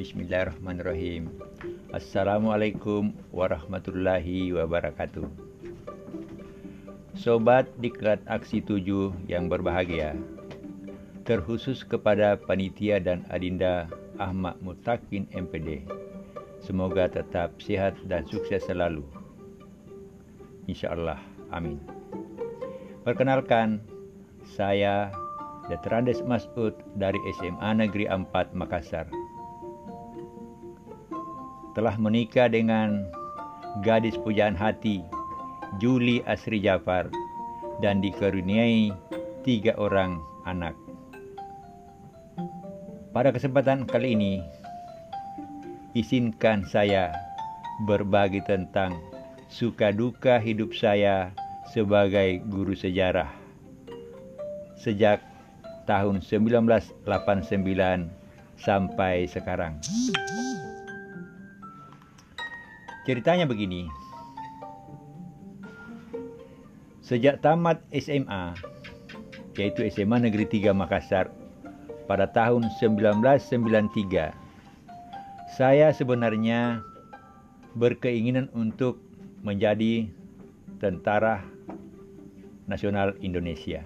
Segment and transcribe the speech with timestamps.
[0.00, 1.28] Bismillahirrahmanirrahim.
[1.92, 5.28] Assalamualaikum warahmatullahi wabarakatuh.
[7.12, 8.80] Sobat Diklat Aksi 7
[9.28, 10.16] yang berbahagia,
[11.28, 15.84] terkhusus kepada panitia dan adinda Ahmad Mutakin MPD.
[16.64, 19.04] Semoga tetap sihat dan sukses selalu.
[20.64, 21.20] InsyaAllah.
[21.52, 21.76] Amin.
[23.04, 23.84] Perkenalkan,
[24.48, 25.12] saya
[25.68, 29.19] Detrandes Masud dari SMA Negeri 4 Makassar
[31.72, 33.06] telah menikah dengan
[33.86, 35.06] gadis pujaan hati
[35.78, 37.06] Juli Asri Jafar
[37.78, 38.90] dan dikaruniai
[39.46, 40.74] tiga orang anak.
[43.10, 44.34] Pada kesempatan kali ini,
[45.98, 47.10] izinkan saya
[47.86, 48.98] berbagi tentang
[49.50, 51.34] suka duka hidup saya
[51.70, 53.40] sebagai guru sejarah
[54.80, 55.20] sejak
[55.84, 57.04] tahun 1989
[58.56, 59.76] sampai sekarang.
[63.08, 63.88] Ceritanya begini.
[67.00, 68.54] Sejak tamat SMA,
[69.58, 71.32] yaitu SMA Negeri 3 Makassar,
[72.06, 74.34] pada tahun 1993,
[75.56, 76.82] saya sebenarnya
[77.74, 78.98] berkeinginan untuk
[79.42, 80.10] menjadi
[80.78, 81.42] tentara
[82.70, 83.82] nasional Indonesia.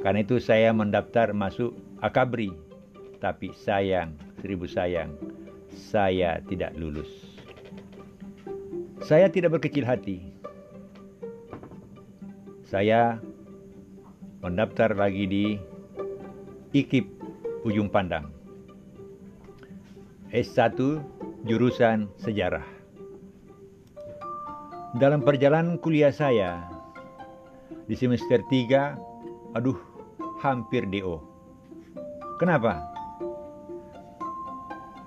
[0.00, 1.72] Karena itu saya mendaftar masuk
[2.04, 2.52] Akabri,
[3.20, 4.12] tapi sayang,
[4.44, 5.16] seribu sayang,
[5.72, 7.23] saya tidak lulus.
[9.04, 10.32] Saya tidak berkecil hati.
[12.64, 13.20] Saya
[14.40, 15.44] mendaftar lagi di
[16.72, 17.12] IKIP
[17.68, 18.32] Ujung Pandang.
[20.32, 21.04] S1
[21.44, 22.64] jurusan sejarah.
[24.96, 26.64] Dalam perjalanan kuliah saya
[27.84, 28.96] di semester 3,
[29.52, 29.76] aduh,
[30.40, 31.20] hampir DO.
[32.40, 32.80] Kenapa?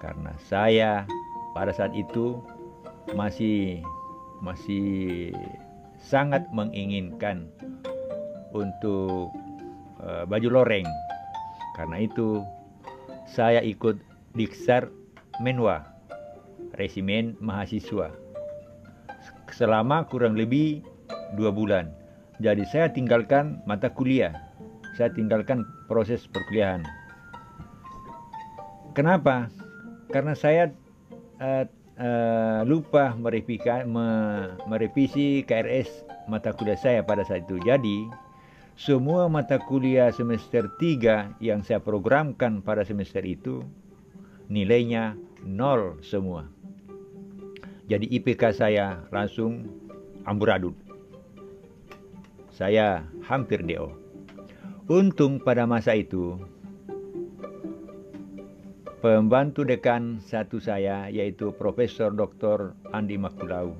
[0.00, 1.04] Karena saya
[1.52, 2.40] pada saat itu
[3.10, 3.82] masih
[4.42, 5.30] masih
[5.98, 7.50] sangat menginginkan
[8.54, 9.30] untuk
[10.02, 10.86] uh, baju loreng.
[11.78, 12.42] Karena itu
[13.24, 13.96] saya ikut
[14.36, 14.90] Diksar
[15.40, 15.86] Menwa,
[16.76, 18.12] Resimen Mahasiswa.
[19.52, 20.80] Selama kurang lebih
[21.36, 21.92] dua bulan.
[22.40, 24.32] Jadi saya tinggalkan mata kuliah.
[24.96, 26.84] Saya tinggalkan proses perkuliahan.
[28.92, 29.48] Kenapa?
[30.12, 30.68] Karena saya
[31.40, 31.64] uh,
[31.98, 34.06] uh, lupa merevisi, me,
[34.68, 37.58] merevisi KRS mata kuliah saya pada saat itu.
[37.60, 38.08] Jadi,
[38.78, 43.66] semua mata kuliah semester 3 yang saya programkan pada semester itu
[44.48, 46.48] nilainya nol semua.
[47.90, 49.68] Jadi IPK saya langsung
[50.24, 50.72] amburadul.
[52.52, 53.92] Saya hampir DO.
[54.88, 56.36] Untung pada masa itu
[59.02, 62.70] Pembantu dekan satu saya yaitu Profesor Dr.
[62.94, 63.74] Andi Makulau.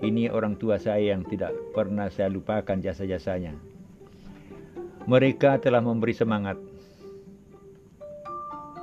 [0.00, 3.52] Ini orang tua saya yang tidak pernah saya lupakan jasa-jasanya.
[5.04, 6.56] Mereka telah memberi semangat.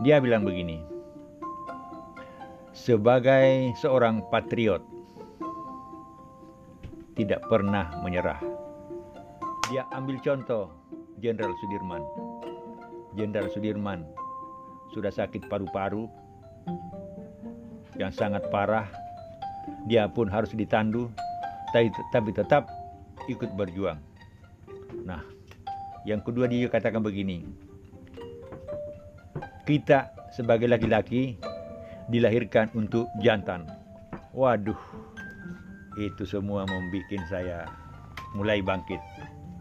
[0.05, 0.85] Dia bilang begini,
[2.77, 4.85] sebagai seorang patriot,
[7.17, 8.37] tidak pernah menyerah.
[9.73, 10.69] Dia ambil contoh
[11.17, 12.05] Jenderal Sudirman.
[13.17, 14.20] Jenderal Sudirman
[14.91, 16.07] sudah sakit paru-paru
[17.99, 18.87] yang sangat parah.
[19.85, 21.09] Dia pun harus ditandu,
[21.71, 22.67] tapi, tetap
[23.29, 23.97] ikut berjuang.
[25.05, 25.21] Nah,
[26.03, 27.45] yang kedua dia katakan begini.
[29.63, 31.37] Kita sebagai laki-laki
[32.09, 33.69] dilahirkan untuk jantan.
[34.33, 34.77] Waduh,
[36.01, 37.69] itu semua membuat saya
[38.33, 38.99] mulai bangkit.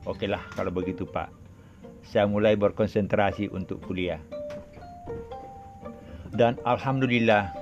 [0.09, 1.29] Oke lah kalau begitu Pak.
[2.01, 4.19] Saya mulai berkonsentrasi untuk kuliah
[6.41, 7.53] dan alhamdulillah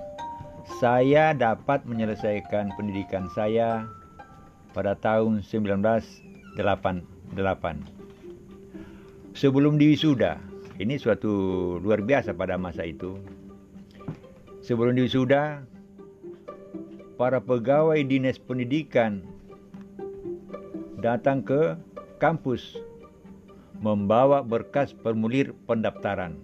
[0.79, 3.91] saya dapat menyelesaikan pendidikan saya
[4.71, 6.63] pada tahun 1988.
[9.35, 10.39] Sebelum diwisuda,
[10.79, 11.35] ini suatu
[11.83, 13.19] luar biasa pada masa itu.
[14.63, 15.67] Sebelum diwisuda,
[17.19, 19.27] para pegawai dinas pendidikan
[21.03, 21.75] datang ke
[22.23, 22.79] kampus
[23.83, 26.39] membawa berkas formulir pendaftaran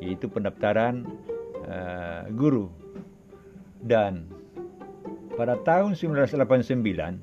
[0.00, 1.06] yaitu pendaftaran
[1.68, 2.72] uh, guru.
[3.80, 4.28] Dan
[5.36, 7.20] pada tahun 1989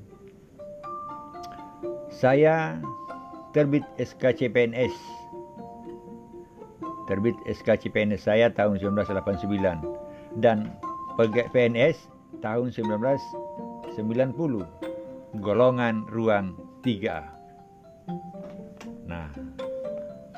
[2.10, 2.82] saya
[3.54, 4.94] terbit SKCPNS.
[7.06, 10.70] Terbit SKCPNS saya tahun 1989 dan
[11.24, 11.96] PNS
[12.44, 13.96] tahun 1990
[15.40, 16.54] golongan ruang
[16.84, 17.22] 3A.
[19.08, 19.32] Nah,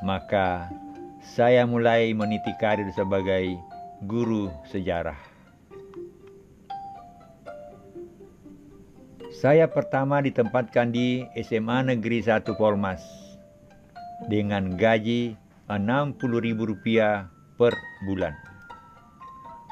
[0.06, 0.70] maka
[1.20, 3.60] saya mulai meniti karir sebagai
[4.08, 5.16] guru sejarah.
[9.40, 13.00] Saya pertama ditempatkan di SMA Negeri 1 Polmas
[14.28, 17.24] dengan gaji Rp60.000
[17.56, 17.72] per
[18.04, 18.34] bulan.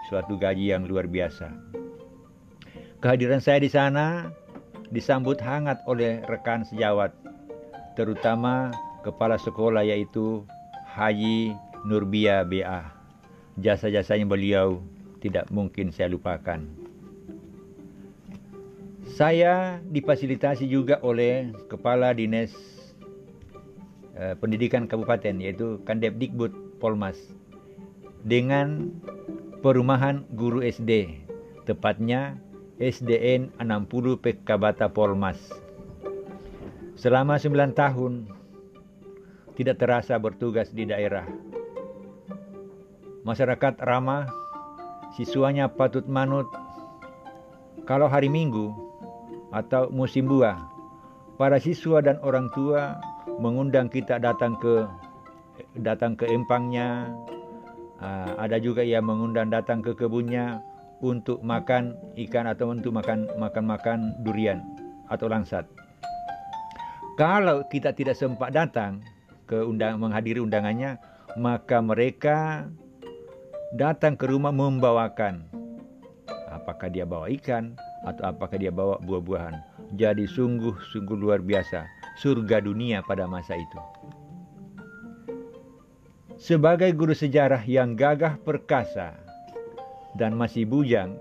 [0.08, 1.52] Suatu gaji yang luar biasa.
[3.04, 4.32] Kehadiran saya di sana
[4.88, 7.12] disambut hangat oleh rekan sejawat,
[7.92, 8.72] terutama
[9.04, 10.48] kepala sekolah yaitu
[10.98, 11.54] Haji
[11.86, 12.90] Nurbia BA.
[13.62, 14.82] Jasa-jasanya beliau
[15.22, 16.66] tidak mungkin saya lupakan.
[19.06, 22.50] Saya difasilitasi juga oleh Kepala Dinas
[24.18, 27.14] uh, Pendidikan Kabupaten yaitu Kandepdikbud Polmas
[28.26, 28.90] dengan
[29.62, 31.14] perumahan guru SD
[31.62, 32.42] tepatnya
[32.82, 35.38] SDN 60 Pekabata Polmas.
[36.98, 38.37] Selama 9 tahun
[39.58, 41.26] tidak terasa bertugas di daerah.
[43.26, 44.30] Masyarakat ramah,
[45.18, 46.46] siswanya patut manut.
[47.82, 48.70] Kalau hari Minggu
[49.50, 50.62] atau musim buah,
[51.34, 53.02] para siswa dan orang tua
[53.42, 54.86] mengundang kita datang ke
[55.82, 57.10] datang ke empangnya.
[57.98, 60.62] Ah, ada juga yang mengundang datang ke kebunnya
[61.02, 64.62] untuk makan ikan atau untuk makan makan makan durian
[65.10, 65.66] atau langsat.
[67.18, 69.02] Kalau kita tidak sempat datang,
[69.48, 71.00] ke undang menghadiri undangannya,
[71.40, 72.68] maka mereka
[73.72, 75.48] datang ke rumah membawakan
[76.48, 77.72] apakah dia bawa ikan
[78.04, 79.56] atau apakah dia bawa buah-buahan.
[79.96, 81.88] Jadi sungguh-sungguh luar biasa
[82.20, 83.80] surga dunia pada masa itu.
[86.38, 89.16] Sebagai guru sejarah yang gagah perkasa
[90.14, 91.18] dan masih bujang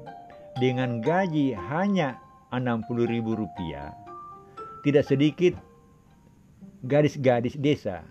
[0.62, 2.21] dengan gaji hanya
[2.53, 3.25] Rp60.000,
[4.85, 5.53] tidak sedikit
[6.85, 8.06] gadis-gadis desa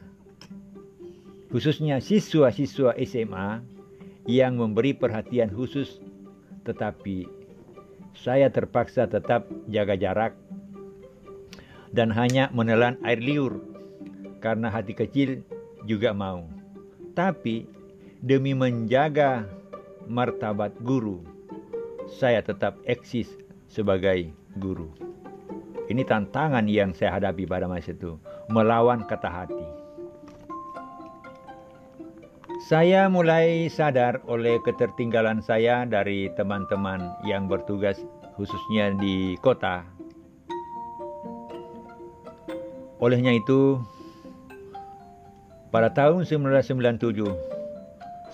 [1.56, 3.64] khususnya siswa-siswa SMA
[4.28, 6.04] yang memberi perhatian khusus
[6.68, 7.24] tetapi
[8.12, 10.36] saya terpaksa tetap jaga jarak
[11.96, 13.56] dan hanya menelan air liur
[14.44, 15.40] karena hati kecil
[15.88, 16.44] juga mau.
[17.16, 17.64] Tapi
[18.20, 19.48] demi menjaga
[20.04, 21.24] martabat guru,
[22.20, 23.32] saya tetap eksis
[23.64, 24.28] sebagai
[24.60, 24.92] guru.
[25.88, 28.20] Ini tantangan yang saya hadapi pada masa itu,
[28.52, 29.85] melawan kata hati.
[32.66, 37.94] Saya mulai sadar oleh ketertinggalan saya dari teman-teman yang bertugas
[38.34, 39.86] khususnya di kota.
[42.98, 43.78] Olehnya itu,
[45.70, 47.30] pada tahun 1997,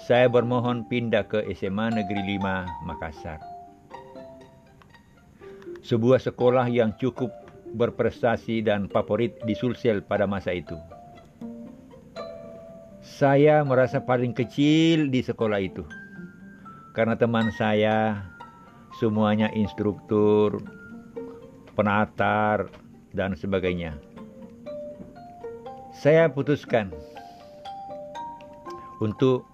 [0.00, 3.37] saya bermohon pindah ke SMA Negeri 5 Makassar.
[5.84, 7.29] Sebuah sekolah yang cukup
[7.76, 10.81] berprestasi dan favorit di Sulsel pada masa itu
[13.23, 15.87] saya merasa paling kecil di sekolah itu.
[16.91, 18.27] Karena teman saya
[18.99, 20.59] semuanya instruktur,
[21.79, 22.67] penatar,
[23.15, 23.95] dan sebagainya.
[25.95, 26.91] Saya putuskan
[28.99, 29.47] untuk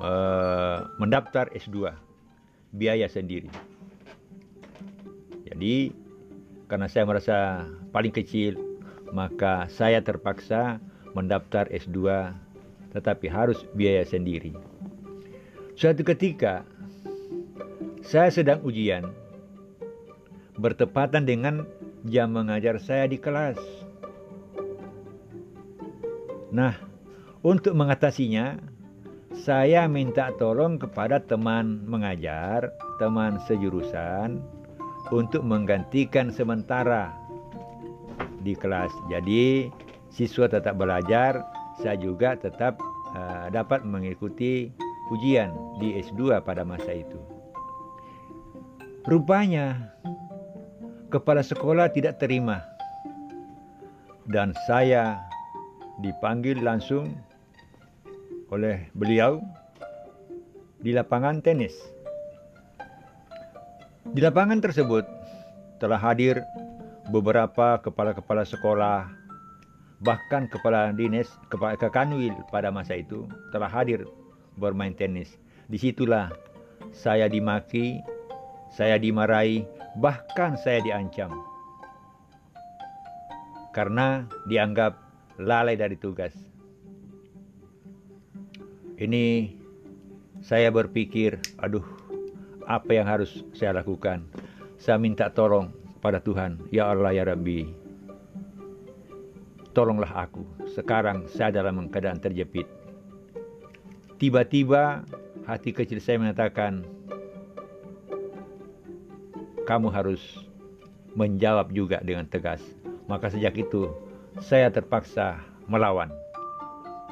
[0.00, 1.92] uh, mendaftar S2
[2.72, 3.52] biaya sendiri.
[5.44, 5.92] Jadi
[6.64, 8.56] karena saya merasa paling kecil,
[9.12, 10.80] maka saya terpaksa
[11.12, 12.32] mendaftar S2
[12.92, 14.52] tetapi harus biaya sendiri.
[15.72, 16.68] Suatu ketika
[18.04, 19.08] saya sedang ujian
[20.60, 21.64] bertepatan dengan
[22.04, 23.56] jam mengajar saya di kelas.
[26.52, 26.76] Nah,
[27.40, 28.60] untuk mengatasinya,
[29.32, 32.68] saya minta tolong kepada teman mengajar,
[33.00, 34.44] teman sejurusan,
[35.08, 37.08] untuk menggantikan sementara
[38.44, 38.92] di kelas.
[39.08, 39.72] Jadi,
[40.12, 41.40] siswa tetap belajar,
[41.80, 42.76] saya juga tetap
[43.16, 44.68] uh, dapat mengikuti
[45.10, 47.18] ujian di S2 pada masa itu.
[49.08, 49.92] Rupanya
[51.10, 52.62] kepala sekolah tidak terima
[54.30, 55.18] dan saya
[55.98, 57.10] dipanggil langsung
[58.52, 59.42] oleh beliau
[60.78, 61.74] di lapangan tenis.
[64.12, 65.08] Di lapangan tersebut
[65.82, 66.42] telah hadir
[67.10, 69.21] beberapa kepala-kepala sekolah
[70.02, 74.02] Bahkan kepala dinas kepala Kanwil pada masa itu telah hadir
[74.58, 75.38] bermain tenis.
[75.70, 76.34] Di situlah
[76.90, 78.02] saya dimaki,
[78.74, 79.62] saya dimarahi,
[80.02, 81.30] bahkan saya diancam.
[83.70, 84.98] Karena dianggap
[85.38, 86.34] lalai dari tugas.
[88.98, 89.54] Ini
[90.42, 91.86] saya berpikir, aduh,
[92.66, 94.26] apa yang harus saya lakukan?
[94.76, 95.70] Saya minta tolong
[96.02, 97.81] pada Tuhan, ya Allah ya Rabbi,
[99.72, 100.44] tolonglah aku.
[100.72, 102.68] Sekarang saya dalam keadaan terjepit.
[104.20, 105.02] Tiba-tiba
[105.48, 106.86] hati kecil saya mengatakan,
[109.66, 110.46] kamu harus
[111.18, 112.62] menjawab juga dengan tegas.
[113.10, 113.90] Maka sejak itu
[114.38, 116.08] saya terpaksa melawan.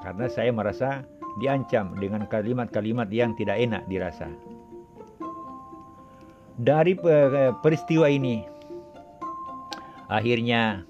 [0.00, 1.04] Karena saya merasa
[1.42, 4.30] diancam dengan kalimat-kalimat yang tidak enak dirasa.
[6.60, 6.92] Dari
[7.64, 8.44] peristiwa ini,
[10.12, 10.84] akhirnya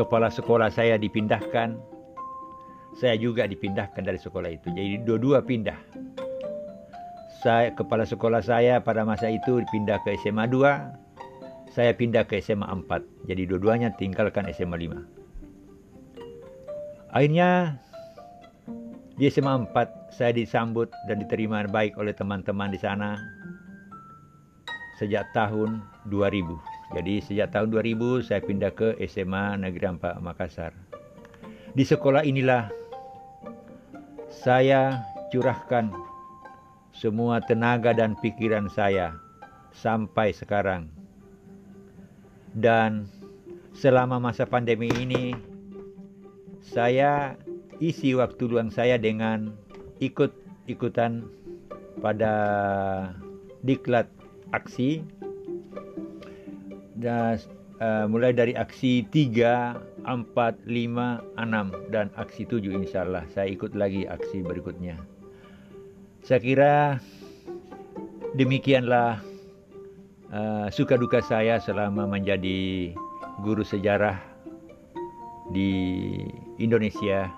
[0.00, 1.76] kepala sekolah saya dipindahkan.
[2.96, 4.72] Saya juga dipindahkan dari sekolah itu.
[4.72, 5.76] Jadi dua-dua pindah.
[7.44, 11.70] Saya kepala sekolah saya pada masa itu dipindah ke SMA 2.
[11.70, 13.28] Saya pindah ke SMA 4.
[13.30, 17.14] Jadi dua-duanya tinggalkan SMA 5.
[17.14, 17.78] Akhirnya
[19.20, 23.20] di SMA 4 saya disambut dan diterima baik oleh teman-teman di sana
[24.98, 25.80] sejak tahun
[26.12, 26.69] 2000.
[26.90, 30.74] Jadi sejak tahun 2000 saya pindah ke SMA Negeri 4 Makassar.
[31.70, 32.66] Di sekolah inilah
[34.26, 35.94] saya curahkan
[36.90, 39.14] semua tenaga dan pikiran saya
[39.70, 40.90] sampai sekarang.
[42.50, 43.06] Dan
[43.70, 45.38] selama masa pandemi ini
[46.58, 47.38] saya
[47.78, 49.54] isi waktu luang saya dengan
[50.02, 51.22] ikut-ikutan
[52.02, 52.34] pada
[53.62, 54.10] diklat
[54.50, 55.06] aksi
[57.00, 57.40] dan
[57.80, 64.04] uh, mulai dari aksi 3, 4, 5, 6 dan aksi 7 insyaallah saya ikut lagi
[64.04, 65.00] aksi berikutnya.
[66.20, 66.74] Saya kira
[68.36, 69.24] demikianlah
[70.30, 72.92] uh, suka duka saya selama menjadi
[73.40, 74.20] guru sejarah
[75.50, 76.06] di
[76.60, 77.32] Indonesia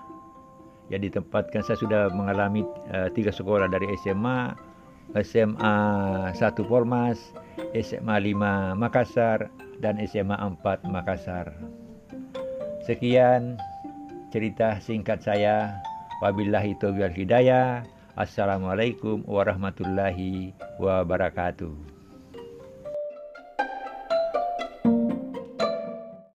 [0.91, 4.53] yang ditempatkan saya sudah mengalami uh, tiga sekolah dari SMA,
[5.13, 5.77] SMA
[6.33, 7.21] 1 Polmas,
[7.77, 11.53] SMA 5 Makassar, dan SMA 4 Makassar.
[12.81, 13.61] Sekian
[14.33, 15.77] cerita singkat saya.
[16.25, 17.85] Wabillahi taufiq hidayah.
[18.17, 21.92] Assalamualaikum warahmatullahi wabarakatuh.